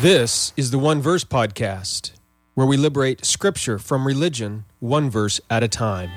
[0.00, 2.10] This is the One Verse Podcast,
[2.54, 6.10] where we liberate scripture from religion one verse at a time.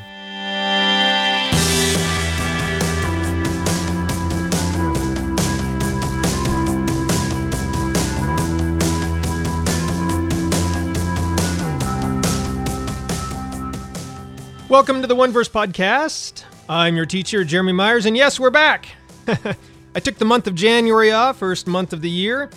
[14.68, 16.44] Welcome to the One Verse Podcast.
[16.68, 18.90] I'm your teacher, Jeremy Myers, and yes, we're back.
[19.28, 22.50] I took the month of January off, first month of the year.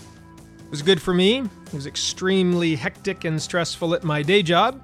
[0.71, 1.39] It was good for me.
[1.41, 4.81] It was extremely hectic and stressful at my day job.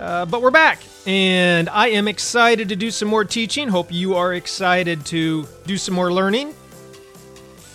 [0.00, 3.68] Uh, but we're back, and I am excited to do some more teaching.
[3.68, 6.54] Hope you are excited to do some more learning.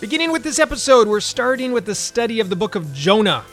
[0.00, 3.44] Beginning with this episode, we're starting with the study of the book of Jonah.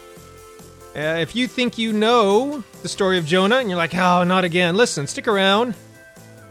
[0.96, 4.44] Uh, if you think you know the story of Jonah and you're like, oh, not
[4.44, 5.76] again, listen, stick around.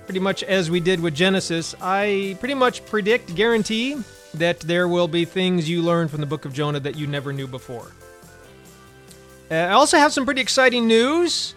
[0.04, 3.96] Pretty much as we did with Genesis, I pretty much predict, guarantee,
[4.34, 7.32] that there will be things you learn from the book of Jonah that you never
[7.32, 7.92] knew before.
[9.50, 11.54] Uh, I also have some pretty exciting news.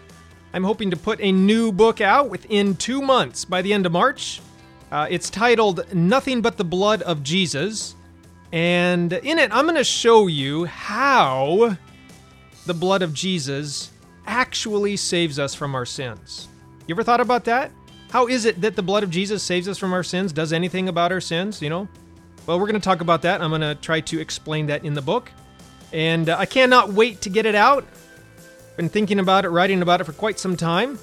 [0.52, 3.92] I'm hoping to put a new book out within two months by the end of
[3.92, 4.40] March.
[4.90, 7.94] Uh, it's titled Nothing But the Blood of Jesus.
[8.52, 11.76] And in it, I'm going to show you how
[12.66, 13.90] the blood of Jesus
[14.26, 16.48] actually saves us from our sins.
[16.86, 17.70] You ever thought about that?
[18.10, 20.88] How is it that the blood of Jesus saves us from our sins, does anything
[20.88, 21.88] about our sins, you know?
[22.46, 23.42] Well, we're going to talk about that.
[23.42, 25.30] I'm going to try to explain that in the book.
[25.92, 27.84] And uh, I cannot wait to get it out.
[28.76, 30.98] Been thinking about it, writing about it for quite some time.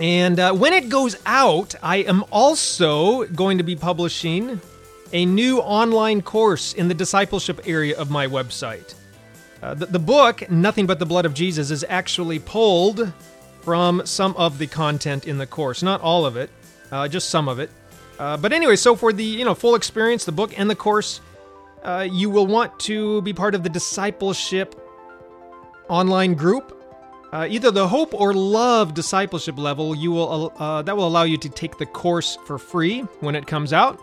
[0.00, 4.60] And uh, when it goes out, I am also going to be publishing
[5.12, 8.94] a new online course in the discipleship area of my website.
[9.62, 13.12] Uh, the, the book, Nothing But the Blood of Jesus, is actually pulled
[13.62, 15.82] from some of the content in the course.
[15.82, 16.50] Not all of it,
[16.92, 17.70] uh, just some of it.
[18.18, 21.20] Uh, but anyway, so for the you know full experience, the book and the course,
[21.84, 24.74] uh, you will want to be part of the discipleship
[25.88, 26.74] online group.
[27.30, 31.36] Uh, either the hope or love discipleship level, you will uh, that will allow you
[31.36, 34.00] to take the course for free when it comes out.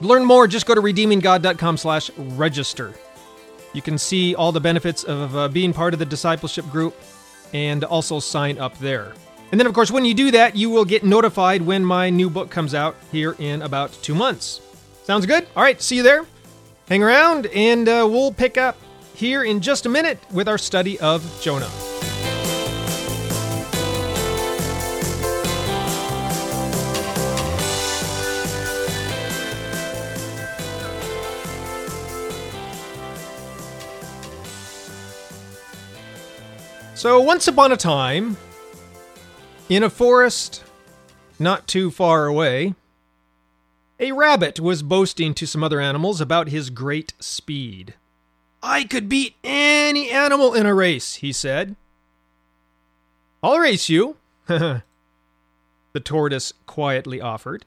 [0.00, 0.46] Learn more.
[0.46, 2.94] Just go to redeeminggod.com/register.
[3.74, 6.94] You can see all the benefits of uh, being part of the discipleship group
[7.52, 9.12] and also sign up there.
[9.50, 12.28] And then, of course, when you do that, you will get notified when my new
[12.28, 14.60] book comes out here in about two months.
[15.04, 15.46] Sounds good?
[15.56, 16.26] All right, see you there.
[16.88, 18.76] Hang around, and uh, we'll pick up
[19.14, 21.70] here in just a minute with our study of Jonah.
[36.94, 38.36] So, once upon a time,
[39.68, 40.64] in a forest
[41.38, 42.74] not too far away,
[44.00, 47.94] a rabbit was boasting to some other animals about his great speed.
[48.62, 51.76] I could beat any animal in a race, he said.
[53.42, 54.82] I'll race you, the
[56.02, 57.64] tortoise quietly offered.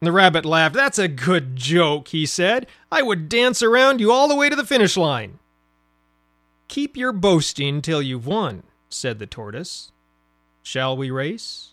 [0.00, 0.74] The rabbit laughed.
[0.74, 2.66] That's a good joke, he said.
[2.90, 5.40] I would dance around you all the way to the finish line.
[6.68, 9.90] Keep your boasting till you've won, said the tortoise.
[10.62, 11.72] Shall we race?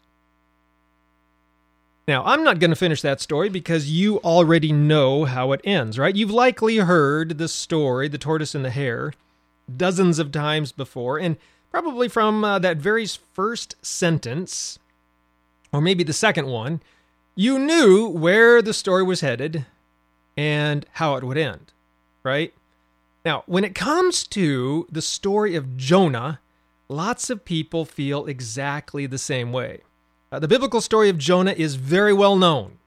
[2.07, 5.97] Now, I'm not going to finish that story because you already know how it ends,
[5.97, 6.15] right?
[6.15, 9.13] You've likely heard the story, The Tortoise and the Hare,
[9.75, 11.37] dozens of times before, and
[11.71, 14.77] probably from uh, that very first sentence,
[15.73, 16.79] or maybe the second one,
[17.35, 19.65] you knew where the story was headed
[20.37, 21.71] and how it would end,
[22.23, 22.53] right?
[23.25, 26.39] Now, when it comes to the story of Jonah,
[26.89, 29.81] lots of people feel exactly the same way.
[30.31, 32.77] Uh, the biblical story of Jonah is very well known.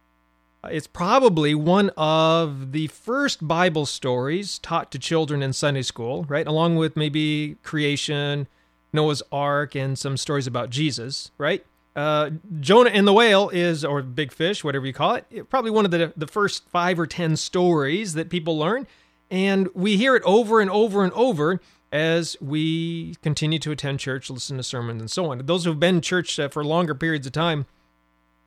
[0.63, 6.25] Uh, it's probably one of the first Bible stories taught to children in Sunday school,
[6.29, 6.47] right?
[6.47, 8.49] Along with maybe creation,
[8.93, 11.65] Noah's Ark, and some stories about Jesus, right?
[11.95, 12.31] Uh,
[12.61, 15.91] Jonah and the whale is, or big fish, whatever you call it, probably one of
[15.91, 18.87] the, the first five or ten stories that people learn.
[19.31, 21.61] And we hear it over and over and over
[21.91, 25.39] as we continue to attend church, listen to sermons, and so on.
[25.45, 27.67] Those who've been in church uh, for longer periods of time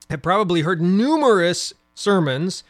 [0.10, 2.64] have probably heard numerous sermons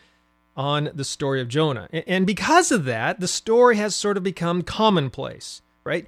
[0.55, 1.87] on the story of Jonah.
[1.91, 6.07] And because of that, the story has sort of become commonplace, right?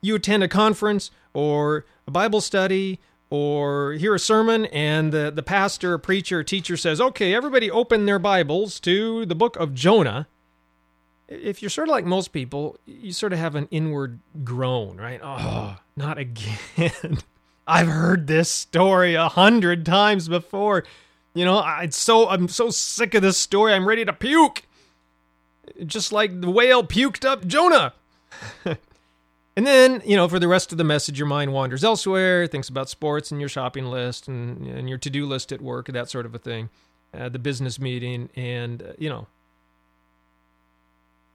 [0.00, 3.00] You attend a conference or a Bible study
[3.30, 8.04] or hear a sermon, and the, the pastor, preacher, or teacher says, Okay, everybody open
[8.04, 10.26] their Bibles to the book of Jonah
[11.32, 15.20] if you're sort of like most people, you sort of have an inward groan, right?
[15.22, 17.18] Oh, not again.
[17.66, 20.84] I've heard this story a hundred times before.
[21.34, 23.72] You know, I so I'm so sick of this story.
[23.72, 24.62] I'm ready to puke.
[25.86, 27.94] just like the whale puked up Jonah.
[28.64, 32.68] and then, you know, for the rest of the message, your mind wanders elsewhere, thinks
[32.68, 36.10] about sports and your shopping list and, and your to do list at work, that
[36.10, 36.68] sort of a thing,
[37.14, 39.26] uh, the business meeting, and, uh, you know.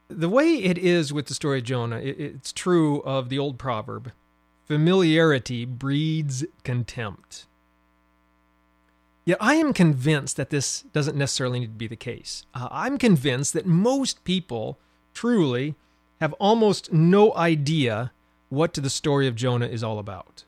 [0.10, 3.58] The way it is with the story of Jonah, it, it's true of the old
[3.58, 4.12] proverb
[4.66, 7.46] familiarity breeds contempt.
[9.26, 12.46] Yet I am convinced that this doesn't necessarily need to be the case.
[12.54, 14.78] Uh, I'm convinced that most people
[15.14, 15.76] truly
[16.22, 18.12] have almost no idea
[18.50, 20.46] what the story of Jonah is all about.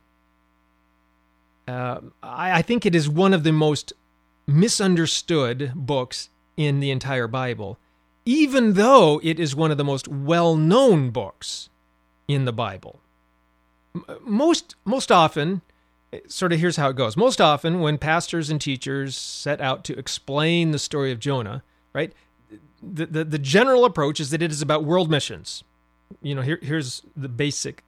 [1.67, 3.93] Uh, I, I think it is one of the most
[4.47, 7.77] misunderstood books in the entire Bible,
[8.29, 11.67] even though it is one of the most well known books
[12.27, 12.99] in the Bible.
[14.21, 15.63] Most, most often,
[16.27, 17.17] sort of here's how it goes.
[17.17, 22.13] Most often, when pastors and teachers set out to explain the story of Jonah, right,
[22.83, 25.63] the, the, the general approach is that it is about world missions.
[26.21, 27.83] You know, here, here's the basic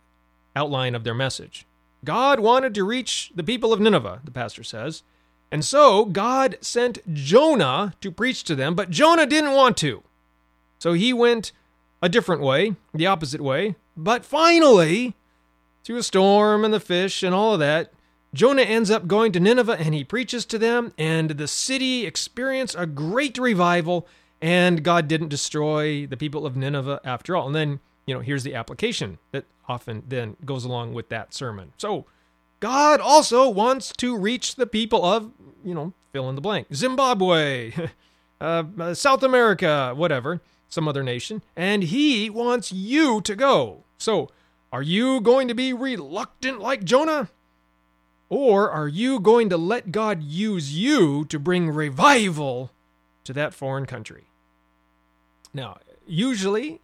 [0.56, 1.68] outline of their message
[2.04, 5.04] God wanted to reach the people of Nineveh, the pastor says.
[5.52, 10.02] And so God sent Jonah to preach to them, but Jonah didn't want to.
[10.82, 11.52] So he went
[12.02, 13.76] a different way, the opposite way.
[13.96, 15.14] But finally,
[15.84, 17.94] through a storm and the fish and all of that,
[18.34, 22.76] Jonah ends up going to Nineveh and he preaches to them, and the city experienced
[22.80, 24.08] a great revival,
[24.42, 27.46] and God didn't destroy the people of Nineveh after all.
[27.46, 31.74] And then, you know, here's the application that often then goes along with that sermon.
[31.78, 32.08] So,
[32.60, 35.30] God also wants to reach the people of,
[35.64, 37.72] you know, fill in the blank, Zimbabwe,
[38.42, 43.84] uh, South America, whatever, some other nation, and He wants you to go.
[44.00, 44.30] So,
[44.74, 47.30] are you going to be reluctant like Jonah?
[48.30, 52.72] Or are you going to let God use you to bring revival
[53.26, 54.28] to that foreign country?
[55.54, 55.78] Now,
[56.08, 56.80] usually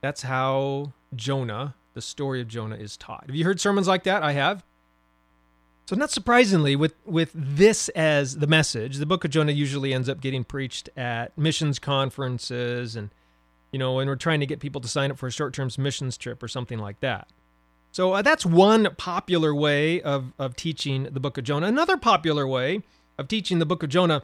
[0.00, 3.24] that's how Jonah, the story of Jonah, is taught.
[3.26, 4.22] Have you heard sermons like that?
[4.22, 4.64] I have.
[5.86, 10.08] So, not surprisingly, with, with this as the message, the book of Jonah usually ends
[10.08, 13.10] up getting preached at missions conferences and,
[13.72, 15.68] you know, when we're trying to get people to sign up for a short term
[15.78, 17.28] missions trip or something like that.
[17.90, 21.66] So uh, that's one popular way of, of teaching the book of Jonah.
[21.66, 22.82] Another popular way
[23.18, 24.22] of teaching the book of Jonah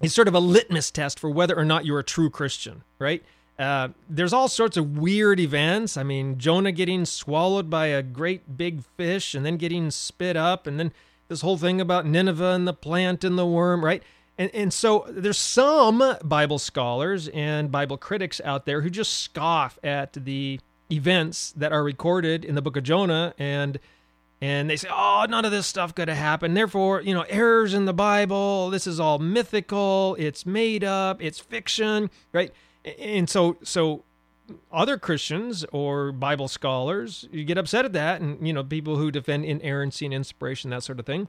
[0.00, 3.22] is sort of a litmus test for whether or not you're a true Christian, right?
[3.62, 5.96] Uh, there's all sorts of weird events.
[5.96, 10.66] I mean, Jonah getting swallowed by a great big fish and then getting spit up,
[10.66, 10.92] and then
[11.28, 14.02] this whole thing about Nineveh and the plant and the worm, right?
[14.36, 19.78] And, and so there's some Bible scholars and Bible critics out there who just scoff
[19.84, 20.58] at the
[20.90, 23.78] events that are recorded in the book of Jonah and
[24.40, 26.56] and they say, "Oh, none of this stuff could have happened.
[26.56, 28.70] Therefore, you know, errors in the Bible.
[28.70, 30.16] This is all mythical.
[30.18, 31.22] It's made up.
[31.22, 32.52] It's fiction, right?"
[32.98, 34.04] And so, so
[34.72, 39.10] other Christians or Bible scholars you get upset at that, and you know, people who
[39.10, 41.28] defend inerrancy and inspiration, that sort of thing.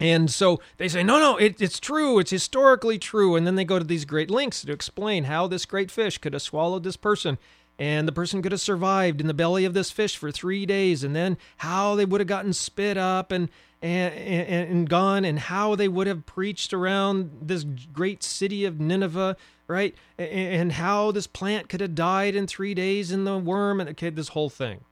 [0.00, 2.18] And so they say, no, no, it, it's true.
[2.18, 3.36] It's historically true.
[3.36, 6.32] And then they go to these great links to explain how this great fish could
[6.32, 7.38] have swallowed this person
[7.78, 11.02] and the person could have survived in the belly of this fish for three days,
[11.02, 13.48] and then how they would have gotten spit up and
[13.80, 18.78] and, and, and gone, and how they would have preached around this great city of
[18.78, 19.36] Nineveh,
[19.72, 19.94] right?
[20.18, 24.10] And, how this plant could have died in three days in the worm, and okay,
[24.10, 24.84] this whole thing.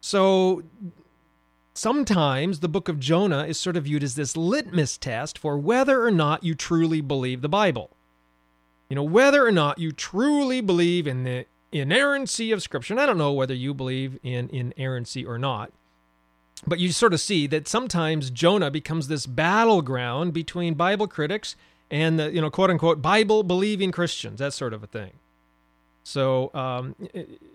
[0.00, 0.62] So
[1.74, 6.04] sometimes the book of Jonah is sort of viewed as this litmus test for whether
[6.04, 7.90] or not you truly believe the Bible.
[8.88, 12.94] You know, whether or not you truly believe in the inerrancy of Scripture.
[12.94, 15.72] And I don't know whether you believe in inerrancy or not,
[16.66, 21.56] but you sort of see that sometimes Jonah becomes this battleground between Bible critics
[21.90, 25.12] and the, you know, quote unquote, Bible believing Christians, that sort of a thing.
[26.04, 26.96] So, um,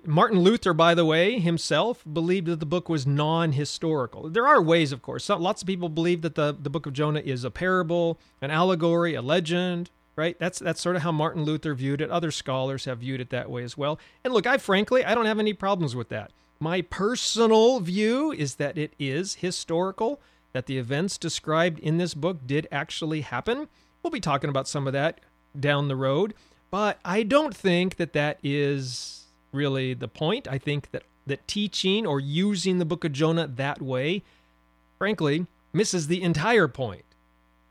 [0.06, 4.30] Martin Luther, by the way, himself believed that the book was non historical.
[4.30, 5.28] There are ways, of course.
[5.28, 9.16] Lots of people believe that the, the book of Jonah is a parable, an allegory,
[9.16, 10.38] a legend right?
[10.40, 12.10] That's that's sort of how Martin Luther viewed it.
[12.10, 14.00] Other scholars have viewed it that way as well.
[14.24, 16.32] And look, I frankly I don't have any problems with that.
[16.60, 20.22] My personal view is that it is historical,
[20.54, 23.68] that the events described in this book did actually happen.
[24.04, 25.22] We'll be talking about some of that
[25.58, 26.34] down the road,
[26.70, 30.48] but I don't think that that is really the point.
[30.48, 34.24] I think that that teaching or using the book of Jonah that way,
[34.98, 37.06] frankly, misses the entire point.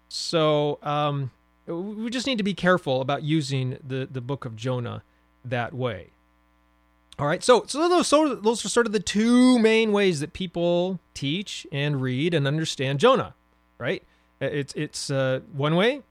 [0.09, 1.31] So, um,
[1.67, 5.03] we just need to be careful about using the, the book of Jonah
[5.45, 6.09] that way.
[7.19, 10.33] All right, so so those so those are sort of the two main ways that
[10.33, 13.35] people teach and read and understand Jonah,
[13.79, 14.03] right?
[14.41, 16.03] It's it's uh, one way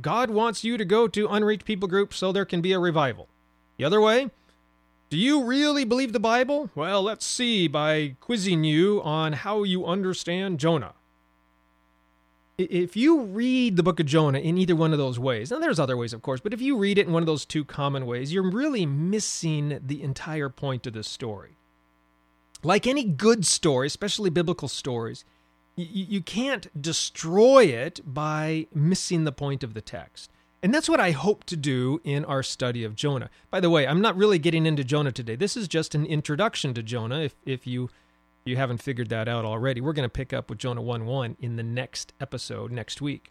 [0.00, 3.28] God wants you to go to unreached people groups so there can be a revival.
[3.78, 4.30] The other way,
[5.08, 6.70] do you really believe the Bible?
[6.74, 10.94] Well, let's see by quizzing you on how you understand Jonah.
[12.58, 15.78] If you read the book of Jonah in either one of those ways, and there's
[15.78, 18.06] other ways, of course, but if you read it in one of those two common
[18.06, 21.56] ways, you're really missing the entire point of this story.
[22.62, 25.24] Like any good story, especially biblical stories,
[25.76, 30.30] you, you can't destroy it by missing the point of the text.
[30.62, 33.30] And that's what I hope to do in our study of Jonah.
[33.50, 35.36] By the way, I'm not really getting into Jonah today.
[35.36, 37.20] This is just an introduction to Jonah.
[37.20, 37.90] If, if you
[38.44, 41.36] you haven't figured that out already, we're going to pick up with Jonah 1 1
[41.40, 43.30] in the next episode next week.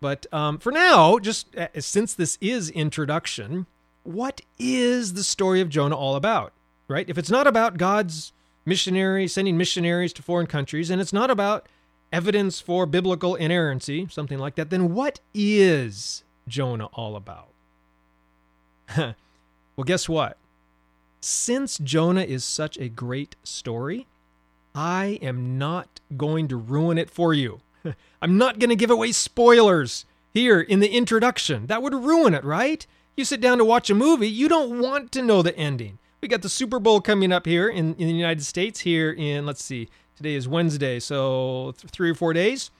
[0.00, 3.66] But um, for now, just uh, since this is introduction,
[4.04, 6.52] what is the story of Jonah all about?
[6.88, 7.08] Right?
[7.08, 8.32] If it's not about God's
[8.70, 11.66] missionaries, sending missionaries to foreign countries, and it's not about
[12.12, 17.48] evidence for biblical inerrancy, something like that, then what is Jonah all about?
[18.96, 20.36] well, guess what?
[21.20, 24.06] Since Jonah is such a great story,
[24.72, 27.60] I am not going to ruin it for you.
[28.22, 31.66] I'm not going to give away spoilers here in the introduction.
[31.66, 32.86] That would ruin it, right?
[33.16, 35.98] You sit down to watch a movie, you don't want to know the ending.
[36.20, 39.46] We got the Super Bowl coming up here in, in the United States, here in,
[39.46, 42.70] let's see, today is Wednesday, so th- three or four days.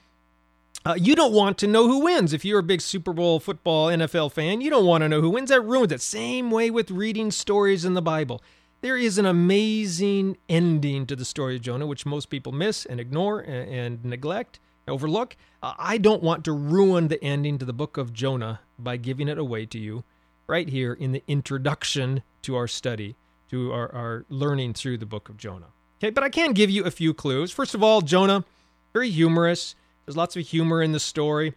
[0.85, 2.33] Uh, you don't want to know who wins.
[2.33, 5.31] If you're a big Super Bowl football NFL fan, you don't want to know who
[5.31, 5.49] wins.
[5.49, 6.01] That ruins it.
[6.01, 8.43] Same way with reading stories in the Bible.
[8.81, 12.99] There is an amazing ending to the story of Jonah, which most people miss and
[12.99, 15.35] ignore and, and neglect, overlook.
[15.63, 19.27] Uh, I don't want to ruin the ending to the book of Jonah by giving
[19.27, 20.03] it away to you
[20.45, 23.15] right here in the introduction to our study
[23.51, 25.67] to our, our learning through the book of Jonah.
[25.99, 27.51] Okay, but I can give you a few clues.
[27.51, 28.45] First of all, Jonah,
[28.93, 29.75] very humorous.
[30.05, 31.53] There's lots of humor in the story.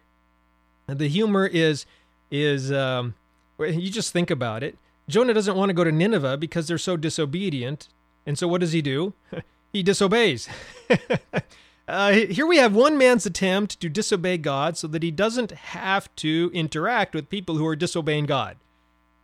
[0.89, 1.85] And the humor is
[2.29, 3.15] is um,
[3.57, 4.77] you just think about it.
[5.07, 7.87] Jonah doesn't want to go to Nineveh because they're so disobedient.
[8.25, 9.13] And so what does he do?
[9.73, 10.49] he disobeys.
[11.87, 16.13] uh, here we have one man's attempt to disobey God so that he doesn't have
[16.17, 18.57] to interact with people who are disobeying God.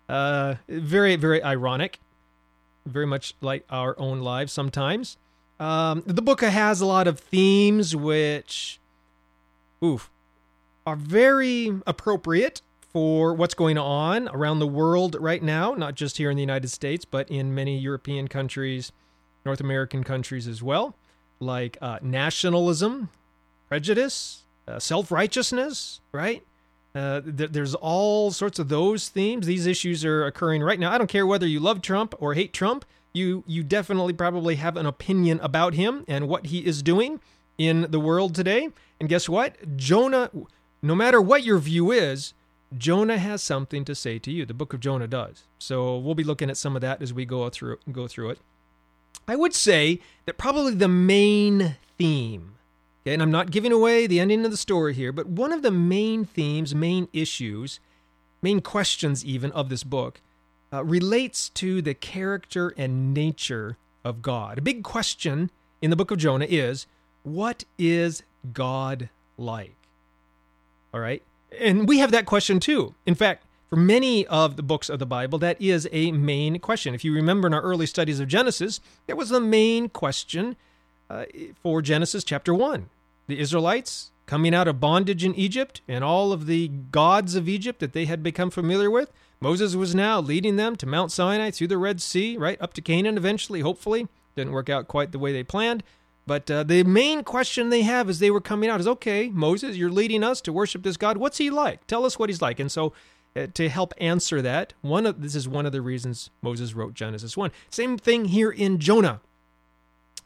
[0.07, 1.99] Uh, very, very ironic
[2.85, 5.17] very much like our own lives sometimes.
[5.59, 8.79] Um, the book has a lot of themes which,
[9.83, 10.09] oof,
[10.85, 12.61] are very appropriate
[12.91, 16.69] for what's going on around the world right now, not just here in the United
[16.69, 18.91] States, but in many European countries,
[19.45, 20.95] North American countries as well,
[21.39, 23.09] like uh, nationalism,
[23.69, 26.43] prejudice, uh, self righteousness, right?
[26.93, 29.45] Uh, th- there's all sorts of those themes.
[29.45, 30.91] These issues are occurring right now.
[30.91, 32.85] I don't care whether you love Trump or hate Trump.
[33.13, 37.19] You you definitely probably have an opinion about him and what he is doing
[37.57, 38.69] in the world today.
[38.99, 39.77] And guess what?
[39.77, 40.29] Jonah,
[40.81, 42.33] no matter what your view is,
[42.77, 44.45] Jonah has something to say to you.
[44.45, 45.43] The book of Jonah does.
[45.59, 48.39] So we'll be looking at some of that as we go through go through it.
[49.27, 52.55] I would say that probably the main theme
[53.03, 55.63] Okay, and I'm not giving away the ending of the story here, but one of
[55.63, 57.79] the main themes, main issues,
[58.41, 60.21] main questions even of this book
[60.71, 64.59] uh, relates to the character and nature of God.
[64.59, 65.49] A big question
[65.81, 66.85] in the book of Jonah is
[67.23, 69.75] what is God like?
[70.93, 71.23] All right.
[71.59, 72.93] And we have that question too.
[73.05, 76.93] In fact, for many of the books of the Bible, that is a main question.
[76.93, 80.55] If you remember in our early studies of Genesis, that was the main question
[81.11, 81.25] uh,
[81.61, 82.89] for Genesis chapter 1.
[83.27, 87.79] The Israelites coming out of bondage in Egypt and all of the gods of Egypt
[87.79, 89.11] that they had become familiar with.
[89.41, 92.81] Moses was now leading them to Mount Sinai through the Red Sea, right up to
[92.81, 94.07] Canaan eventually, hopefully.
[94.35, 95.83] Didn't work out quite the way they planned.
[96.25, 99.75] But uh, the main question they have as they were coming out is okay, Moses,
[99.75, 101.17] you're leading us to worship this God.
[101.17, 101.85] What's he like?
[101.87, 102.59] Tell us what he's like.
[102.59, 102.93] And so
[103.35, 106.93] uh, to help answer that, one of this is one of the reasons Moses wrote
[106.93, 107.51] Genesis 1.
[107.69, 109.19] Same thing here in Jonah.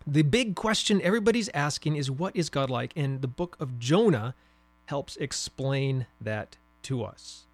[0.08, 2.94] The big question everybody's asking is what is God like?
[2.96, 4.36] And the book of Jonah
[4.86, 7.46] helps explain that to us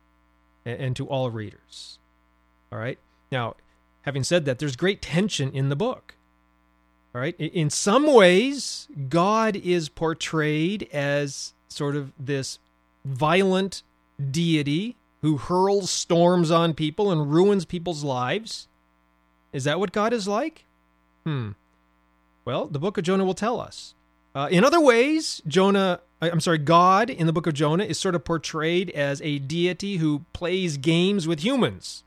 [0.66, 1.98] and to all readers.
[2.72, 3.00] All right.
[3.32, 3.56] Now,
[4.04, 6.16] having said that, there's great tension in the book.
[7.16, 7.36] All right.
[7.40, 12.60] In some ways, God is portrayed as sort of this
[13.06, 13.84] violent
[14.30, 18.68] deity who hurls storms on people and ruins people's lives.
[19.54, 20.66] Is that what God is like?
[21.26, 21.52] Hmm.
[22.46, 23.94] Well, the book of Jonah will tell us.
[24.34, 28.16] Uh, in other ways, Jonah, I'm sorry, God in the book of Jonah is sort
[28.16, 32.04] of portrayed as a deity who plays games with humans.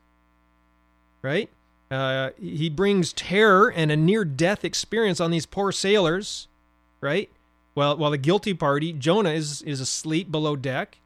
[1.21, 1.49] Right?
[1.91, 6.47] Uh, he brings terror and a near death experience on these poor sailors.
[6.99, 7.29] Right?
[7.75, 10.97] While, while the guilty party, Jonah, is, is asleep below deck.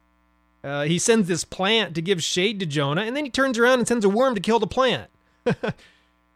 [0.62, 3.78] Uh, he sends this plant to give shade to Jonah, and then he turns around
[3.78, 5.10] and sends a worm to kill the plant.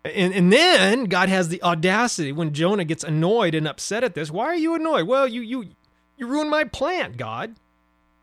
[0.04, 4.30] and, and then God has the audacity when Jonah gets annoyed and upset at this.
[4.30, 5.06] Why are you annoyed?
[5.06, 5.68] Well, you you
[6.16, 7.56] you ruined my plant, God.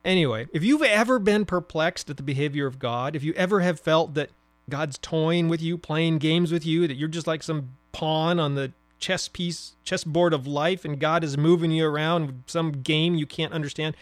[0.06, 3.80] Anyway, if you've ever been perplexed at the behavior of God, if you ever have
[3.80, 4.30] felt that
[4.70, 8.56] God's toying with you, playing games with you, that you're just like some pawn on
[8.56, 13.16] the chess piece, chessboard of life, and God is moving you around with some game
[13.16, 13.96] you can't understand,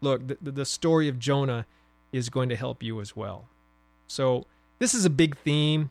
[0.00, 1.66] look, the, the story of Jonah
[2.12, 3.46] is going to help you as well.
[4.06, 4.46] So,
[4.78, 5.90] this is a big theme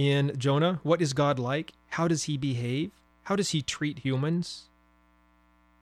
[0.00, 0.80] in Jonah.
[0.82, 1.74] What is God like?
[1.88, 2.90] How does he behave?
[3.24, 4.70] How does he treat humans?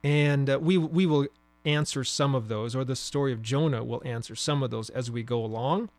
[0.03, 1.27] And uh, we we will
[1.63, 5.09] answer some of those, or the story of Jonah will answer some of those as
[5.09, 5.89] we go along,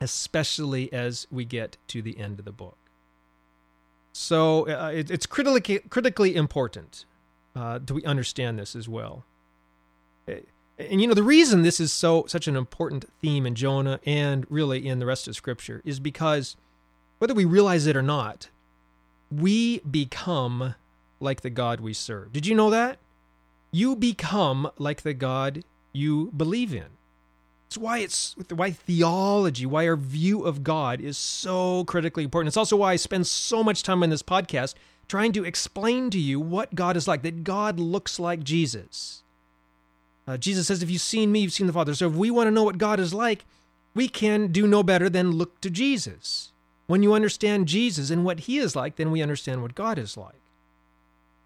[0.00, 2.78] especially as we get to the end of the book.
[4.12, 7.04] So uh, it, it's critically critically important
[7.54, 9.24] uh, do we understand this as well.
[10.26, 14.44] And you know the reason this is so such an important theme in Jonah and
[14.50, 16.56] really in the rest of Scripture is because
[17.18, 18.48] whether we realize it or not,
[19.30, 20.74] we become
[21.20, 22.32] like the God we serve.
[22.32, 22.98] Did you know that?
[23.72, 26.86] You become like the God you believe in.
[27.66, 32.48] It's why it's why theology, why our view of God is so critically important.
[32.48, 34.74] It's also why I spend so much time on this podcast
[35.08, 39.22] trying to explain to you what God is like, that God looks like Jesus.
[40.26, 41.94] Uh, Jesus says, If you've seen me, you've seen the Father.
[41.94, 43.44] So if we want to know what God is like,
[43.94, 46.52] we can do no better than look to Jesus.
[46.86, 50.16] When you understand Jesus and what he is like, then we understand what God is
[50.16, 50.40] like.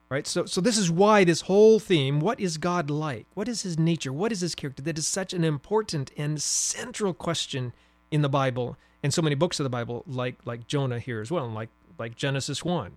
[0.09, 0.27] Right?
[0.27, 3.27] So so this is why this whole theme, what is God like?
[3.35, 4.13] What is his nature?
[4.13, 4.83] What is his character?
[4.83, 7.73] That is such an important and central question
[8.11, 11.31] in the Bible and so many books of the Bible like like Jonah here as
[11.31, 12.91] well, and like like Genesis 1.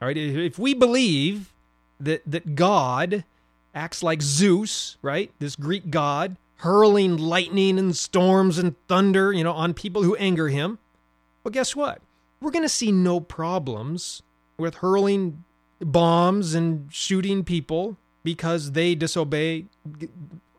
[0.00, 0.16] All right?
[0.16, 1.52] If we believe
[2.00, 3.24] that that God
[3.74, 5.30] acts like Zeus, right?
[5.38, 10.48] This Greek god hurling lightning and storms and thunder, you know, on people who anger
[10.48, 10.78] him.
[11.44, 12.00] Well, guess what?
[12.40, 14.22] We're going to see no problems
[14.58, 15.44] with hurling
[15.80, 19.66] bombs and shooting people because they disobey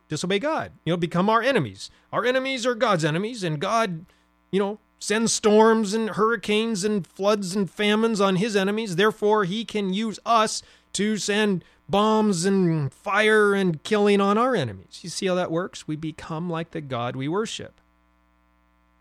[0.08, 0.72] disobey God.
[0.86, 1.90] You know, become our enemies.
[2.14, 4.06] Our enemies are God's enemies, and God,
[4.52, 8.96] you know, sends storms and hurricanes and floods and famines on his enemies.
[8.96, 10.62] Therefore, he can use us
[10.94, 15.00] to send bombs and fire and killing on our enemies.
[15.02, 15.88] You see how that works?
[15.88, 17.74] We become like the God we worship.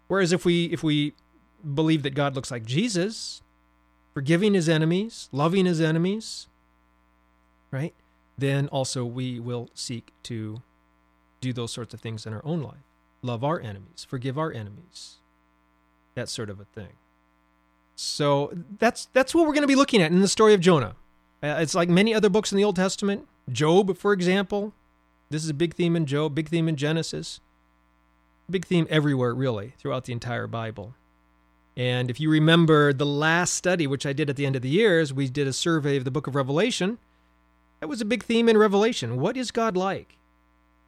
[0.08, 1.14] Whereas if we if we
[1.74, 3.42] believe that God looks like Jesus,
[4.12, 6.46] forgiving his enemies, loving his enemies,
[7.70, 7.94] right?
[8.36, 10.62] Then also we will seek to
[11.40, 12.82] do those sorts of things in our own life.
[13.22, 15.16] Love our enemies, forgive our enemies.
[16.14, 16.92] That sort of a thing.
[17.96, 20.94] So that's that's what we're going to be looking at in the story of Jonah.
[21.42, 23.26] Uh, it's like many other books in the Old Testament.
[23.50, 24.72] Job, for example,
[25.30, 27.40] this is a big theme in Job, big theme in Genesis,
[28.48, 30.94] big theme everywhere, really, throughout the entire Bible.
[31.76, 34.68] And if you remember the last study, which I did at the end of the
[34.68, 36.98] years, we did a survey of the book of Revelation.
[37.80, 39.20] That was a big theme in Revelation.
[39.20, 40.16] What is God like?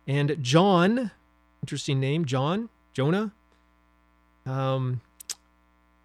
[0.07, 1.11] And John,
[1.63, 3.33] interesting name, John, Jonah.
[4.47, 5.01] Um,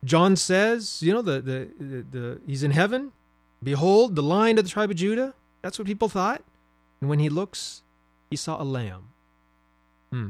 [0.03, 3.11] John says, you know, the, the, the, the he's in heaven.
[3.61, 5.35] Behold, the lion of the tribe of Judah.
[5.61, 6.43] That's what people thought.
[6.99, 7.83] And when he looks,
[8.31, 9.09] he saw a lamb.
[10.11, 10.29] Hmm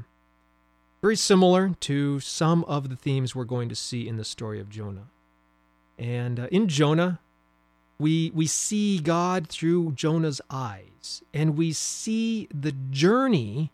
[1.01, 4.69] very similar to some of the themes we're going to see in the story of
[4.69, 5.07] Jonah.
[5.97, 7.19] And uh, in Jonah,
[7.99, 13.71] we we see God through Jonah's eyes, and we see the journey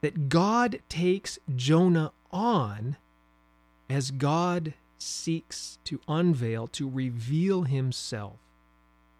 [0.00, 2.96] that God takes Jonah on
[3.88, 8.36] as God seeks to unveil, to reveal himself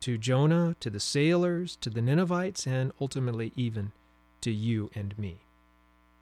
[0.00, 3.92] to Jonah, to the sailors, to the Ninevites, and ultimately even
[4.42, 5.38] to you and me.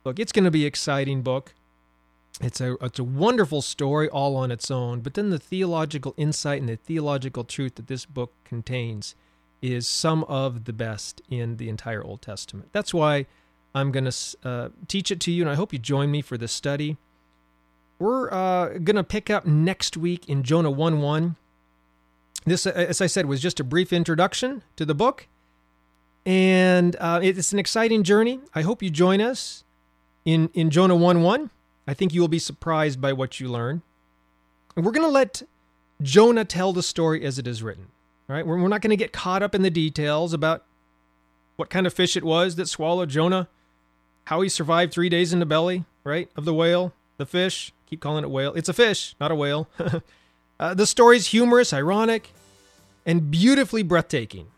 [0.07, 1.53] Look, it's going to be an exciting book.
[2.40, 6.61] It's a it's a wonderful story all on its own, but then the theological insight
[6.61, 9.16] and the theological truth that this book contains
[9.61, 12.69] is some of the best in the entire Old Testament.
[12.71, 13.27] That's why
[13.75, 16.38] I'm going to uh, teach it to you, and I hope you join me for
[16.38, 16.99] this study.
[17.99, 21.35] We're uh, going to pick up next week in Jonah 1 1.
[22.45, 25.27] This, as I said, was just a brief introduction to the book,
[26.25, 28.38] and uh, it's an exciting journey.
[28.55, 29.64] I hope you join us
[30.27, 31.51] in in Jonah 1 1,
[31.89, 33.81] I think you will be surprised by what you learn.
[34.77, 35.43] And we're going to let
[36.03, 37.87] Jonah tell the story as it is written.
[38.29, 38.47] Right?
[38.47, 40.65] We're, we're not going to get caught up in the details about
[41.55, 43.49] what kind of fish it was that swallowed Jonah,
[44.25, 47.73] how he survived three days in the belly, right, of the whale, the fish.
[47.87, 48.53] Keep calling it whale.
[48.55, 49.69] It's a fish, not a whale.
[50.61, 52.33] uh, the story's humorous, ironic,
[53.07, 54.49] and beautifully breathtaking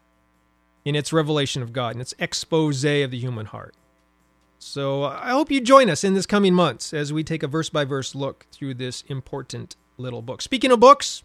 [0.87, 3.75] in its revelation of God and its expose of the human heart.
[4.59, 7.71] So I hope you join us in this coming months as we take a verse
[7.71, 10.43] by verse look through this important little book.
[10.43, 11.23] Speaking of books,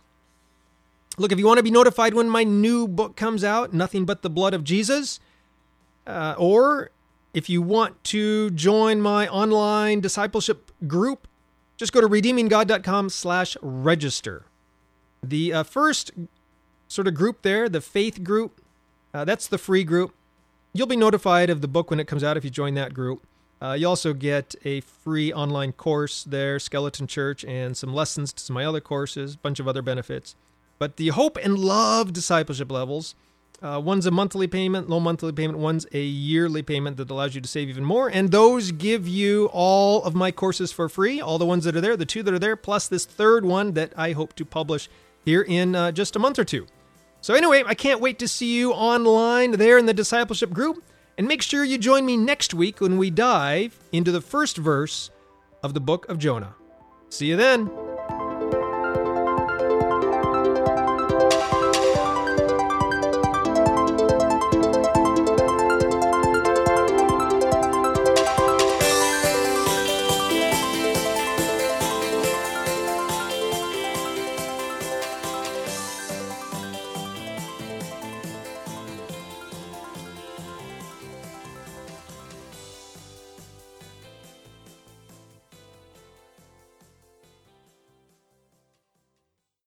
[1.17, 4.21] look, if you want to be notified when my new book comes out, Nothing But
[4.21, 5.19] the Blood of Jesus,
[6.05, 6.91] uh, or
[7.33, 11.27] if you want to join my online discipleship group,
[11.75, 14.45] just go to redeeminggod.com slash register.
[15.23, 16.11] The uh, first
[16.87, 18.61] sort of group there, the faith group,
[19.13, 20.13] uh, that's the free group.
[20.75, 23.27] You'll be notified of the book when it comes out if you join that group.
[23.61, 28.43] Uh, you also get a free online course there, Skeleton Church, and some lessons to
[28.43, 30.35] some of my other courses, a bunch of other benefits.
[30.79, 33.13] But the Hope and Love discipleship levels,
[33.61, 37.41] uh, one's a monthly payment, low monthly payment, one's a yearly payment that allows you
[37.41, 38.07] to save even more.
[38.09, 41.81] And those give you all of my courses for free, all the ones that are
[41.81, 44.89] there, the two that are there, plus this third one that I hope to publish
[45.23, 46.65] here in uh, just a month or two.
[47.23, 50.83] So, anyway, I can't wait to see you online there in the discipleship group.
[51.17, 55.09] And make sure you join me next week when we dive into the first verse
[55.63, 56.55] of the book of Jonah.
[57.07, 57.82] See you then.